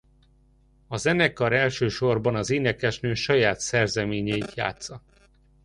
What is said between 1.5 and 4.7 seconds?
elsősorban az énekesnő saját szerzeményeit